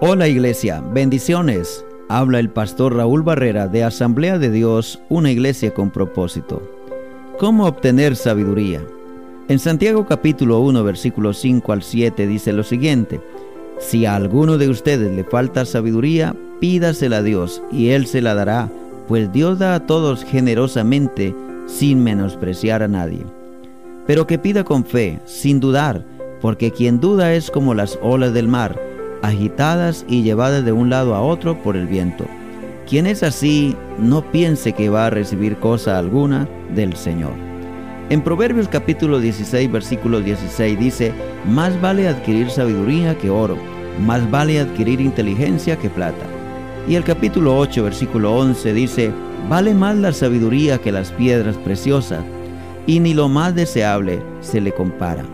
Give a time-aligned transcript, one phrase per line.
[0.00, 1.84] Hola iglesia, bendiciones.
[2.08, 6.62] Habla el pastor Raúl Barrera de Asamblea de Dios, una iglesia con propósito.
[7.40, 8.80] ¿Cómo obtener sabiduría?
[9.48, 13.20] En Santiago capítulo 1 versículo 5 al 7 dice lo siguiente,
[13.80, 18.36] Si a alguno de ustedes le falta sabiduría, pídasela a Dios y Él se la
[18.36, 18.70] dará,
[19.08, 21.34] pues Dios da a todos generosamente
[21.66, 23.26] sin menospreciar a nadie.
[24.06, 26.04] Pero que pida con fe, sin dudar,
[26.40, 28.87] porque quien duda es como las olas del mar,
[29.22, 32.24] agitadas y llevadas de un lado a otro por el viento.
[32.88, 37.32] Quien es así, no piense que va a recibir cosa alguna del Señor.
[38.10, 41.12] En Proverbios capítulo 16, versículo 16 dice,
[41.46, 43.58] Más vale adquirir sabiduría que oro,
[44.06, 46.24] más vale adquirir inteligencia que plata.
[46.88, 49.12] Y el capítulo 8, versículo 11 dice,
[49.50, 52.24] Vale más la sabiduría que las piedras preciosas,
[52.86, 55.24] y ni lo más deseable se le compara.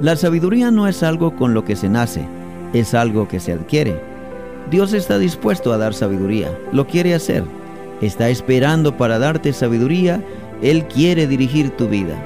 [0.00, 2.28] La sabiduría no es algo con lo que se nace,
[2.72, 4.00] es algo que se adquiere.
[4.70, 7.44] Dios está dispuesto a dar sabiduría, lo quiere hacer.
[8.00, 10.22] Está esperando para darte sabiduría,
[10.62, 12.22] Él quiere dirigir tu vida.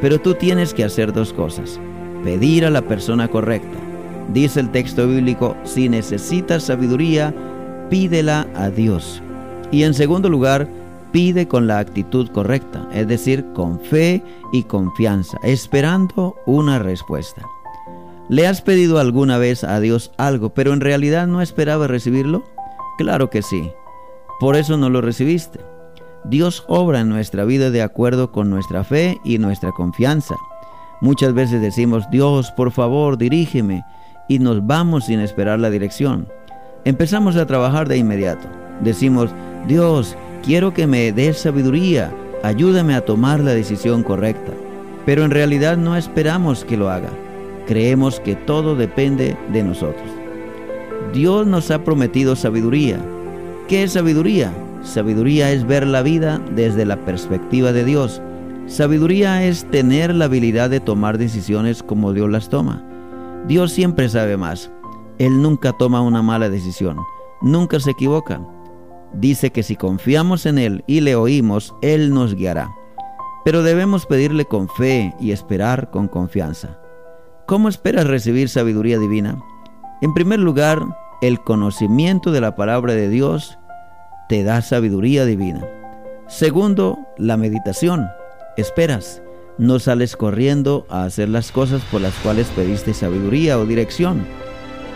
[0.00, 1.80] Pero tú tienes que hacer dos cosas.
[2.24, 3.78] Pedir a la persona correcta.
[4.32, 7.34] Dice el texto bíblico, si necesitas sabiduría,
[7.90, 9.22] pídela a Dios.
[9.70, 10.68] Y en segundo lugar,
[11.12, 17.42] pide con la actitud correcta, es decir, con fe y confianza, esperando una respuesta.
[18.28, 22.42] ¿Le has pedido alguna vez a Dios algo, pero en realidad no esperaba recibirlo?
[22.98, 23.70] Claro que sí.
[24.40, 25.60] Por eso no lo recibiste.
[26.24, 30.34] Dios obra en nuestra vida de acuerdo con nuestra fe y nuestra confianza.
[31.00, 33.84] Muchas veces decimos, Dios, por favor, dirígeme,
[34.28, 36.26] y nos vamos sin esperar la dirección.
[36.84, 38.48] Empezamos a trabajar de inmediato.
[38.80, 39.30] Decimos,
[39.68, 44.52] Dios, quiero que me des sabiduría, ayúdame a tomar la decisión correcta.
[45.04, 47.10] Pero en realidad no esperamos que lo haga
[47.66, 50.08] creemos que todo depende de nosotros.
[51.12, 53.00] Dios nos ha prometido sabiduría.
[53.68, 54.52] ¿Qué es sabiduría?
[54.82, 58.22] Sabiduría es ver la vida desde la perspectiva de Dios.
[58.66, 62.84] Sabiduría es tener la habilidad de tomar decisiones como Dios las toma.
[63.46, 64.70] Dios siempre sabe más.
[65.18, 66.98] Él nunca toma una mala decisión.
[67.40, 68.40] Nunca se equivoca.
[69.12, 72.70] Dice que si confiamos en Él y le oímos, Él nos guiará.
[73.44, 76.80] Pero debemos pedirle con fe y esperar con confianza.
[77.46, 79.40] ¿Cómo esperas recibir sabiduría divina?
[80.02, 80.82] En primer lugar,
[81.22, 83.56] el conocimiento de la palabra de Dios
[84.28, 85.64] te da sabiduría divina.
[86.26, 88.08] Segundo, la meditación.
[88.56, 89.22] Esperas,
[89.58, 94.26] no sales corriendo a hacer las cosas por las cuales pediste sabiduría o dirección.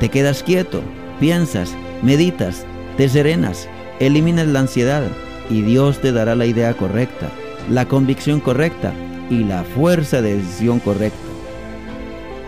[0.00, 0.82] Te quedas quieto,
[1.20, 3.68] piensas, meditas, te serenas,
[4.00, 5.04] eliminas la ansiedad
[5.50, 7.28] y Dios te dará la idea correcta,
[7.70, 8.92] la convicción correcta
[9.30, 11.29] y la fuerza de decisión correcta.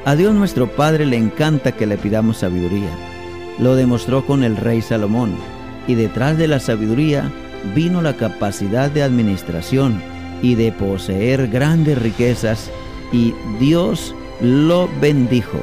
[0.05, 2.91] A Dios nuestro Padre le encanta que le pidamos sabiduría.
[3.61, 5.37] Lo demostró con el rey Salomón.
[5.87, 7.31] Y detrás de la sabiduría
[7.75, 10.03] vino la capacidad de administración
[10.43, 12.69] y de poseer grandes riquezas.
[13.13, 15.61] Y Dios lo bendijo.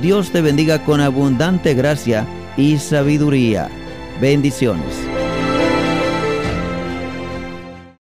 [0.00, 2.26] Dios te bendiga con abundante gracia
[2.56, 3.68] y sabiduría.
[4.22, 5.11] Bendiciones.